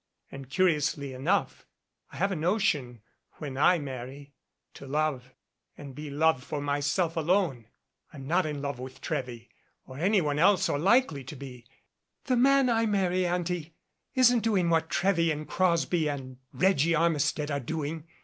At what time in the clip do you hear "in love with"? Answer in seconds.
8.47-8.99